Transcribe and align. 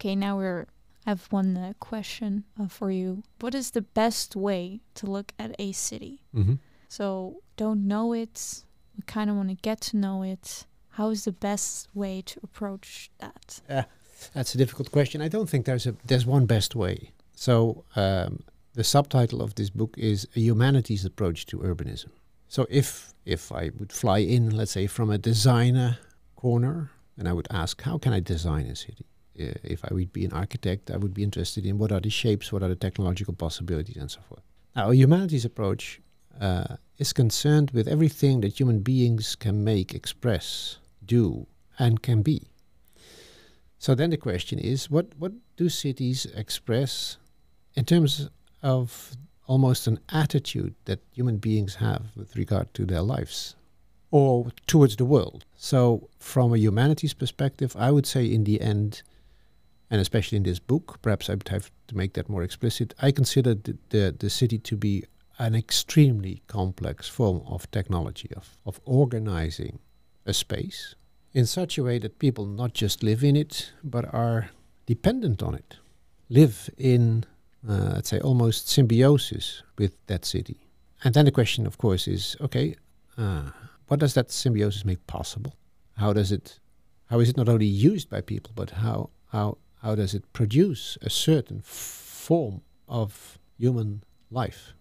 Okay, 0.00 0.16
now 0.16 0.38
we're. 0.38 0.66
I 1.06 1.10
have 1.10 1.26
one 1.30 1.56
uh, 1.56 1.72
question 1.78 2.44
uh, 2.58 2.68
for 2.68 2.90
you. 2.90 3.22
What 3.40 3.54
is 3.54 3.70
the 3.72 3.82
best 3.82 4.34
way 4.34 4.80
to 4.94 5.06
look 5.06 5.32
at 5.38 5.54
a 5.58 5.72
city? 5.72 6.22
Mm-hmm. 6.34 6.54
So 6.88 7.42
don't 7.56 7.86
know 7.86 8.14
it. 8.14 8.64
We 8.96 9.02
kind 9.06 9.28
of 9.28 9.36
want 9.36 9.50
to 9.50 9.54
get 9.54 9.80
to 9.82 9.98
know 9.98 10.22
it. 10.22 10.66
How 10.90 11.10
is 11.10 11.24
the 11.24 11.32
best 11.32 11.88
way 11.94 12.22
to 12.22 12.40
approach 12.42 13.10
that? 13.18 13.60
That's 14.34 14.54
a 14.54 14.58
difficult 14.58 14.90
question. 14.90 15.20
I 15.20 15.28
don't 15.28 15.48
think 15.50 15.66
there's 15.66 15.86
a 15.86 15.94
there's 16.06 16.24
one 16.26 16.46
best 16.46 16.74
way. 16.74 17.10
So 17.34 17.84
um, 17.94 18.42
the 18.74 18.84
subtitle 18.84 19.42
of 19.42 19.54
this 19.54 19.70
book 19.70 19.94
is 19.98 20.26
a 20.34 20.40
humanities 20.40 21.04
approach 21.04 21.44
to 21.46 21.58
urbanism. 21.58 22.10
So 22.48 22.66
if 22.70 23.12
if 23.26 23.52
I 23.52 23.70
would 23.78 23.92
fly 23.92 24.18
in, 24.18 24.50
let's 24.56 24.72
say 24.72 24.86
from 24.86 25.10
a 25.10 25.18
designer 25.18 25.98
corner, 26.36 26.90
and 27.18 27.28
I 27.28 27.32
would 27.32 27.48
ask, 27.50 27.82
how 27.82 27.98
can 27.98 28.14
I 28.14 28.20
design 28.20 28.66
a 28.66 28.76
city? 28.76 29.04
Uh, 29.40 29.54
if 29.62 29.84
I 29.84 29.94
would 29.94 30.12
be 30.12 30.24
an 30.24 30.32
architect, 30.32 30.90
I 30.90 30.96
would 30.96 31.14
be 31.14 31.22
interested 31.22 31.64
in 31.64 31.78
what 31.78 31.92
are 31.92 32.00
the 32.00 32.10
shapes, 32.10 32.52
what 32.52 32.62
are 32.62 32.68
the 32.68 32.76
technological 32.76 33.34
possibilities, 33.34 33.96
and 33.96 34.10
so 34.10 34.20
forth. 34.28 34.42
Now, 34.76 34.90
a 34.90 34.94
humanities 34.94 35.44
approach 35.44 36.00
uh, 36.40 36.76
is 36.98 37.12
concerned 37.12 37.70
with 37.72 37.88
everything 37.88 38.40
that 38.42 38.58
human 38.60 38.80
beings 38.80 39.34
can 39.34 39.64
make, 39.64 39.94
express, 39.94 40.78
do, 41.04 41.46
and 41.78 42.02
can 42.02 42.22
be. 42.22 42.42
So 43.78 43.94
then 43.94 44.10
the 44.10 44.18
question 44.18 44.58
is, 44.58 44.90
what 44.90 45.06
what 45.18 45.32
do 45.56 45.68
cities 45.70 46.26
express 46.36 47.16
in 47.74 47.84
terms 47.84 48.28
of 48.62 49.16
almost 49.46 49.86
an 49.86 49.98
attitude 50.10 50.74
that 50.84 51.00
human 51.12 51.38
beings 51.38 51.76
have 51.76 52.02
with 52.14 52.36
regard 52.36 52.72
to 52.74 52.84
their 52.84 53.00
lives 53.00 53.56
or 54.10 54.52
towards 54.66 54.96
the 54.96 55.06
world? 55.06 55.46
So 55.56 56.10
from 56.18 56.52
a 56.52 56.58
humanities 56.58 57.14
perspective, 57.14 57.74
I 57.74 57.90
would 57.90 58.06
say 58.06 58.26
in 58.26 58.44
the 58.44 58.60
end, 58.60 59.02
and 59.90 60.00
especially 60.00 60.36
in 60.36 60.44
this 60.44 60.60
book, 60.60 60.98
perhaps 61.02 61.28
I 61.28 61.32
would 61.34 61.48
have 61.48 61.70
to 61.88 61.96
make 61.96 62.12
that 62.14 62.28
more 62.28 62.42
explicit. 62.42 62.94
I 63.02 63.12
consider 63.12 63.54
the 63.54 63.76
the, 63.88 64.14
the 64.18 64.30
city 64.30 64.58
to 64.58 64.76
be 64.76 65.04
an 65.38 65.54
extremely 65.54 66.42
complex 66.46 67.08
form 67.08 67.42
of 67.46 67.70
technology 67.70 68.30
of 68.36 68.56
of 68.64 68.80
organizing 68.84 69.78
a 70.26 70.32
space 70.32 70.94
in 71.32 71.46
such 71.46 71.78
a 71.78 71.82
way 71.82 71.98
that 71.98 72.18
people 72.18 72.46
not 72.46 72.74
just 72.74 73.02
live 73.02 73.22
in 73.24 73.36
it, 73.36 73.72
but 73.82 74.04
are 74.12 74.50
dependent 74.86 75.42
on 75.42 75.54
it, 75.54 75.76
live 76.28 76.68
in, 76.76 77.24
uh, 77.68 77.92
let's 77.94 78.08
say, 78.08 78.20
almost 78.20 78.68
symbiosis 78.68 79.62
with 79.78 79.94
that 80.06 80.24
city. 80.24 80.66
And 81.04 81.14
then 81.14 81.24
the 81.24 81.30
question, 81.30 81.66
of 81.66 81.78
course, 81.78 82.08
is 82.08 82.36
okay, 82.40 82.74
uh, 83.16 83.50
what 83.86 84.00
does 84.00 84.14
that 84.14 84.30
symbiosis 84.30 84.84
make 84.84 85.06
possible? 85.06 85.54
How 85.96 86.12
does 86.12 86.32
it, 86.32 86.58
how 87.06 87.20
is 87.20 87.28
it 87.28 87.36
not 87.36 87.48
only 87.48 87.66
used 87.66 88.10
by 88.10 88.20
people, 88.20 88.52
but 88.54 88.70
how 88.70 89.10
how 89.28 89.58
how 89.82 89.94
does 89.94 90.14
it 90.14 90.30
produce 90.32 90.98
a 91.02 91.10
certain 91.10 91.60
form 91.62 92.60
of 92.88 93.38
human 93.58 94.02
life? 94.30 94.74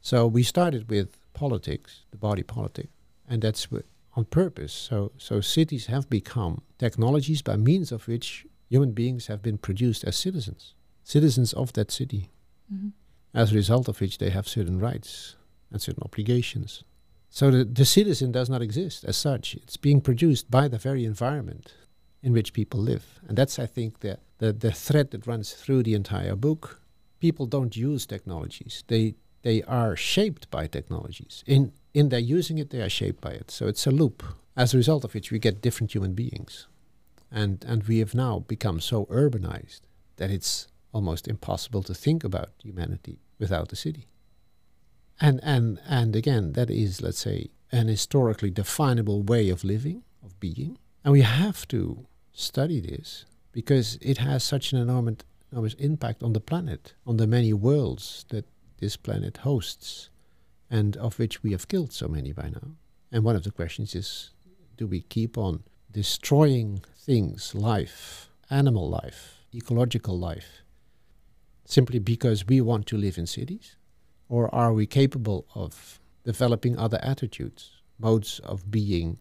So 0.00 0.26
we 0.26 0.42
started 0.42 0.88
with 0.90 1.18
politics, 1.34 2.04
the 2.10 2.16
body 2.16 2.42
politic, 2.42 2.88
and 3.28 3.42
that's 3.42 3.68
on 4.16 4.24
purpose. 4.24 4.72
So, 4.72 5.12
so 5.18 5.40
cities 5.40 5.86
have 5.86 6.08
become 6.08 6.62
technologies 6.78 7.42
by 7.42 7.56
means 7.56 7.92
of 7.92 8.08
which 8.08 8.46
human 8.68 8.92
beings 8.92 9.26
have 9.26 9.42
been 9.42 9.58
produced 9.58 10.04
as 10.04 10.16
citizens, 10.16 10.74
citizens 11.04 11.52
of 11.52 11.72
that 11.74 11.90
city, 11.90 12.30
Mhm. 12.72 12.92
as 13.34 13.52
a 13.52 13.54
result 13.54 13.88
of 13.88 14.00
which 14.00 14.18
they 14.18 14.30
have 14.30 14.46
certain 14.48 14.78
rights 14.78 15.36
and 15.70 15.80
certain 15.80 16.02
obligations. 16.02 16.82
So 17.30 17.50
the, 17.50 17.64
the 17.64 17.84
citizen 17.84 18.32
does 18.32 18.48
not 18.48 18.62
exist 18.62 19.04
as 19.04 19.16
such. 19.16 19.54
It's 19.54 19.76
being 19.76 20.00
produced 20.00 20.50
by 20.50 20.68
the 20.68 20.78
very 20.78 21.04
environment 21.04 21.74
in 22.22 22.32
which 22.32 22.52
people 22.52 22.80
live. 22.80 23.20
And 23.26 23.36
that's, 23.36 23.58
I 23.58 23.66
think, 23.66 24.00
the, 24.00 24.18
the, 24.38 24.52
the 24.52 24.72
thread 24.72 25.10
that 25.12 25.26
runs 25.26 25.52
through 25.52 25.82
the 25.82 25.94
entire 25.94 26.36
book. 26.36 26.80
People 27.20 27.46
don't 27.46 27.76
use 27.76 28.06
technologies. 28.06 28.84
They 28.86 29.14
they 29.42 29.62
are 29.62 29.96
shaped 29.96 30.50
by 30.50 30.66
technologies. 30.66 31.44
In 31.46 31.72
in 31.94 32.08
their 32.08 32.20
using 32.20 32.58
it, 32.58 32.70
they 32.70 32.80
are 32.80 32.88
shaped 32.88 33.20
by 33.20 33.30
it. 33.30 33.50
So 33.50 33.66
it's 33.66 33.86
a 33.86 33.90
loop. 33.90 34.22
As 34.56 34.74
a 34.74 34.76
result 34.76 35.04
of 35.04 35.14
which 35.14 35.30
we 35.30 35.38
get 35.38 35.62
different 35.62 35.94
human 35.94 36.14
beings. 36.14 36.66
And 37.30 37.64
and 37.64 37.84
we 37.84 37.98
have 38.00 38.14
now 38.14 38.40
become 38.40 38.80
so 38.80 39.06
urbanized 39.06 39.82
that 40.16 40.30
it's 40.30 40.66
almost 40.92 41.28
impossible 41.28 41.82
to 41.84 41.94
think 41.94 42.24
about 42.24 42.50
humanity 42.62 43.20
without 43.38 43.68
the 43.68 43.76
city. 43.76 44.06
And 45.20 45.40
and 45.42 45.80
and 45.88 46.16
again, 46.16 46.52
that 46.52 46.70
is, 46.70 47.00
let's 47.00 47.18
say, 47.18 47.50
an 47.70 47.88
historically 47.88 48.50
definable 48.50 49.22
way 49.22 49.50
of 49.50 49.64
living, 49.64 50.02
of 50.24 50.38
being. 50.40 50.78
And 51.04 51.12
we 51.12 51.22
have 51.22 51.66
to 51.68 52.06
study 52.38 52.80
this 52.80 53.24
because 53.52 53.98
it 54.00 54.18
has 54.18 54.44
such 54.44 54.72
an 54.72 54.80
enormous 54.80 55.16
enormous 55.50 55.74
impact 55.74 56.22
on 56.22 56.34
the 56.34 56.40
planet, 56.40 56.94
on 57.06 57.16
the 57.16 57.26
many 57.26 57.52
worlds 57.52 58.26
that 58.28 58.44
this 58.80 58.96
planet 58.96 59.38
hosts, 59.38 60.10
and 60.70 60.96
of 60.98 61.18
which 61.18 61.42
we 61.42 61.52
have 61.52 61.68
killed 61.68 61.92
so 61.92 62.06
many 62.06 62.32
by 62.32 62.50
now. 62.50 62.76
And 63.10 63.24
one 63.24 63.34
of 63.34 63.44
the 63.44 63.50
questions 63.50 63.94
is 63.94 64.30
do 64.76 64.86
we 64.86 65.00
keep 65.00 65.38
on 65.38 65.64
destroying 65.90 66.82
things, 66.96 67.54
life, 67.54 68.28
animal 68.50 68.88
life, 68.88 69.46
ecological 69.54 70.18
life, 70.18 70.62
simply 71.64 71.98
because 71.98 72.46
we 72.46 72.60
want 72.60 72.86
to 72.86 72.98
live 72.98 73.18
in 73.18 73.26
cities? 73.26 73.76
Or 74.28 74.54
are 74.54 74.74
we 74.74 74.86
capable 74.86 75.46
of 75.54 75.98
developing 76.24 76.76
other 76.76 77.00
attitudes, 77.02 77.80
modes 77.98 78.38
of 78.40 78.70
being 78.70 79.18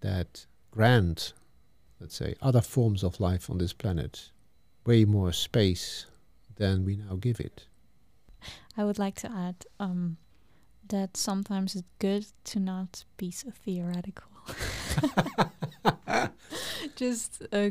that 0.00 0.46
grant, 0.70 1.32
let's 2.00 2.16
say, 2.16 2.34
other 2.40 2.60
forms 2.60 3.02
of 3.02 3.20
life 3.20 3.50
on 3.50 3.58
this 3.58 3.72
planet 3.72 4.30
way 4.84 5.04
more 5.04 5.32
space 5.32 6.06
than 6.56 6.84
we 6.84 6.96
now 6.96 7.16
give 7.16 7.40
it? 7.40 7.66
I 8.76 8.84
would 8.84 8.98
like 8.98 9.16
to 9.16 9.30
add 9.30 9.66
um, 9.80 10.16
that 10.88 11.16
sometimes 11.16 11.74
it's 11.74 11.84
good 11.98 12.26
to 12.44 12.60
not 12.60 13.04
be 13.16 13.30
so 13.30 13.50
theoretical. 13.50 14.30
Just 16.96 17.42
uh, 17.52 17.70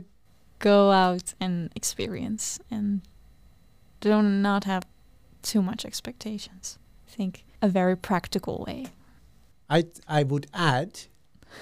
go 0.59 0.91
out 0.91 1.33
and 1.39 1.71
experience 1.75 2.59
and 2.69 3.01
do 4.01 4.21
not 4.21 4.63
have 4.65 4.85
too 5.41 5.61
much 5.61 5.85
expectations. 5.85 6.77
I 7.07 7.11
think 7.11 7.45
a 7.61 7.67
very 7.67 7.95
practical 7.95 8.63
way. 8.67 8.87
I 9.69 9.85
I 10.07 10.23
would 10.23 10.47
add 10.53 11.01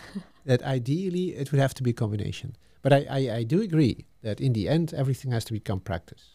that 0.45 0.63
ideally 0.63 1.35
it 1.35 1.51
would 1.51 1.59
have 1.59 1.73
to 1.75 1.83
be 1.83 1.91
a 1.91 1.93
combination. 1.93 2.55
But 2.81 2.93
I, 2.93 3.05
I, 3.09 3.35
I 3.37 3.43
do 3.43 3.61
agree 3.61 4.05
that 4.21 4.41
in 4.41 4.53
the 4.53 4.67
end 4.67 4.93
everything 4.93 5.31
has 5.31 5.45
to 5.45 5.53
become 5.53 5.79
practice. 5.79 6.32